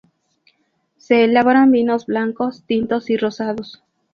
[0.97, 3.83] Se elaboran vinos blancos, tintos y rosados.